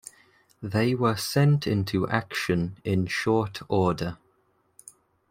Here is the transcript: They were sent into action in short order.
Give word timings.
They 0.63 0.95
were 0.95 1.15
sent 1.15 1.67
into 1.67 2.07
action 2.09 2.79
in 2.83 3.05
short 3.05 3.59
order. 3.69 4.17